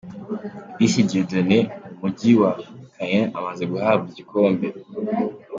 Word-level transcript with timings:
Disi 0.77 0.99
Dieudoné 1.09 1.59
mu 1.67 1.69
mujyi 1.99 2.31
wa 2.41 2.51
Caen 2.95 3.25
amaze 3.39 3.63
guhabwa 3.71 4.05
igikombe. 4.11 4.67